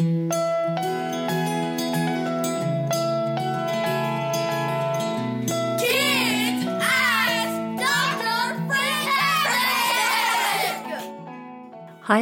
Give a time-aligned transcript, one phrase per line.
[0.00, 0.06] Hi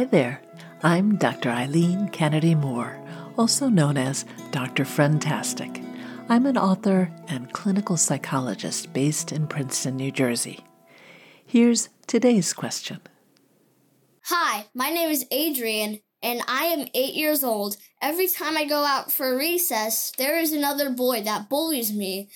[0.03, 0.41] there.
[0.83, 1.49] I'm Dr.
[1.49, 2.99] Eileen Kennedy Moore,
[3.37, 4.83] also known as Dr.
[4.83, 5.81] Friendtastic.
[6.27, 10.65] I'm an author and clinical psychologist based in Princeton, New Jersey.
[11.45, 12.99] Here's today's question.
[14.23, 17.77] Hi, my name is Adrian, and I am eight years old.
[18.01, 22.29] Every time I go out for recess, there is another boy that bullies me.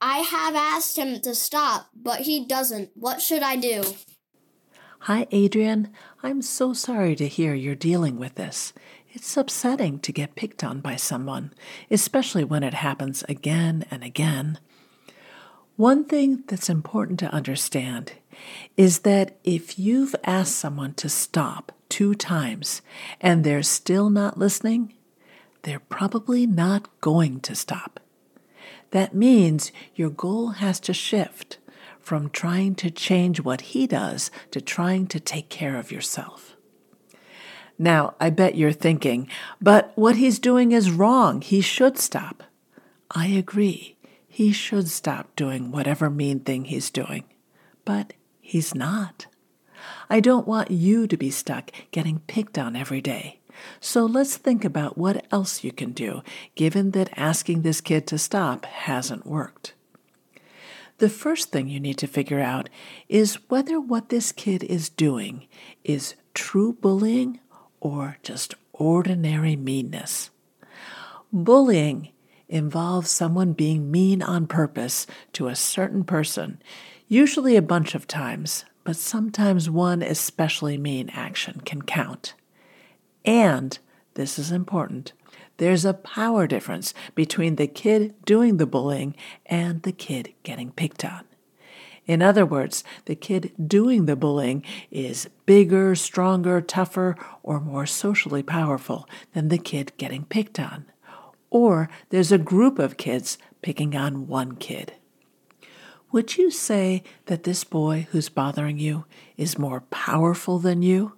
[0.00, 2.90] I have asked him to stop, but he doesn't.
[2.94, 3.82] What should I do?
[5.00, 5.88] Hi, Adrian.
[6.22, 8.72] I'm so sorry to hear you're dealing with this.
[9.12, 11.52] It's upsetting to get picked on by someone,
[11.90, 14.58] especially when it happens again and again.
[15.76, 18.12] One thing that's important to understand
[18.76, 22.80] is that if you've asked someone to stop two times
[23.20, 24.94] and they're still not listening,
[25.62, 28.00] they're probably not going to stop.
[28.92, 31.58] That means your goal has to shift
[32.00, 36.56] from trying to change what he does to trying to take care of yourself.
[37.78, 39.28] Now, I bet you're thinking,
[39.60, 41.40] but what he's doing is wrong.
[41.40, 42.42] He should stop.
[43.10, 43.96] I agree.
[44.28, 47.24] He should stop doing whatever mean thing he's doing.
[47.84, 49.26] But he's not.
[50.08, 53.40] I don't want you to be stuck getting picked on every day.
[53.80, 56.22] So let's think about what else you can do,
[56.54, 59.74] given that asking this kid to stop hasn't worked.
[60.98, 62.68] The first thing you need to figure out
[63.08, 65.46] is whether what this kid is doing
[65.82, 67.40] is true bullying
[67.80, 70.30] or just ordinary meanness.
[71.32, 72.10] Bullying
[72.48, 76.60] involves someone being mean on purpose to a certain person,
[77.08, 82.34] usually a bunch of times, but sometimes one especially mean action can count.
[83.24, 83.78] And,
[84.14, 85.12] this is important,
[85.58, 89.14] there's a power difference between the kid doing the bullying
[89.46, 91.24] and the kid getting picked on.
[92.06, 98.42] In other words, the kid doing the bullying is bigger, stronger, tougher, or more socially
[98.42, 100.86] powerful than the kid getting picked on.
[101.50, 104.94] Or there's a group of kids picking on one kid.
[106.12, 109.04] Would you say that this boy who's bothering you
[109.36, 111.12] is more powerful than you?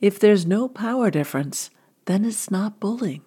[0.00, 1.70] If there's no power difference,
[2.06, 3.22] then it's not bullying.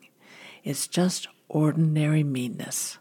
[0.63, 2.97] It's just ordinary meanness.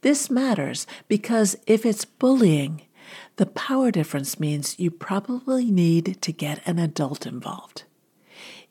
[0.00, 2.82] This matters because if it's bullying,
[3.36, 7.84] the power difference means you probably need to get an adult involved.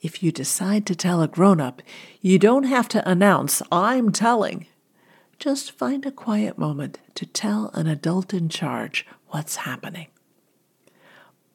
[0.01, 1.81] If you decide to tell a grown up,
[2.19, 4.65] you don't have to announce, I'm telling.
[5.39, 10.07] Just find a quiet moment to tell an adult in charge what's happening.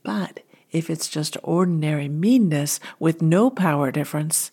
[0.04, 4.52] But if it's just ordinary meanness with no power difference,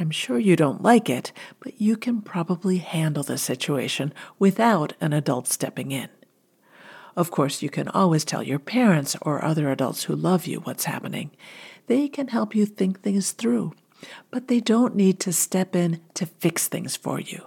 [0.00, 5.12] I'm sure you don't like it, but you can probably handle the situation without an
[5.12, 6.08] adult stepping in.
[7.16, 10.84] Of course, you can always tell your parents or other adults who love you what's
[10.84, 11.30] happening.
[11.86, 13.74] They can help you think things through,
[14.32, 17.46] but they don't need to step in to fix things for you.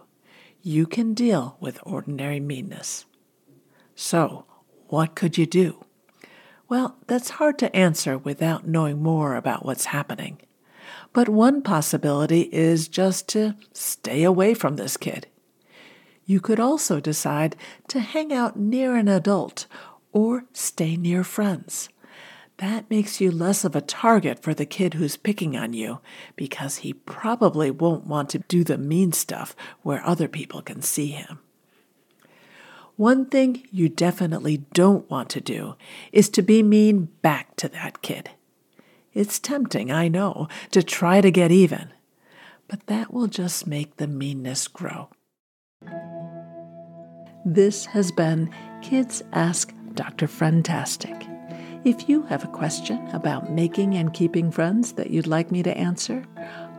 [0.61, 3.05] You can deal with ordinary meanness.
[3.95, 4.45] So,
[4.87, 5.85] what could you do?
[6.67, 10.39] Well, that's hard to answer without knowing more about what's happening.
[11.13, 15.27] But one possibility is just to stay away from this kid.
[16.25, 17.55] You could also decide
[17.87, 19.65] to hang out near an adult
[20.11, 21.89] or stay near friends.
[22.59, 25.99] That makes you less of a target for the kid who's picking on you
[26.35, 31.07] because he probably won't want to do the mean stuff where other people can see
[31.07, 31.39] him.
[32.97, 35.75] One thing you definitely don't want to do
[36.11, 38.31] is to be mean back to that kid.
[39.13, 41.93] It's tempting, I know, to try to get even,
[42.67, 45.07] but that will just make the meanness grow.
[47.45, 50.27] This has been Kids Ask Dr.
[50.27, 51.28] Friendtastic.
[51.85, 55.77] If you have a question about making and keeping friends that you'd like me to
[55.77, 56.25] answer,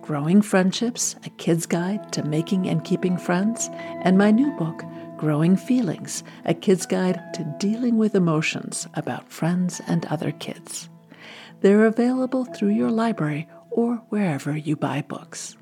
[0.00, 3.68] Growing Friendships, a kid's guide to making and keeping friends,
[4.02, 4.84] and my new book,
[5.24, 10.90] Growing Feelings, a kid's guide to dealing with emotions about friends and other kids.
[11.62, 15.56] They're available through your library or wherever you buy books.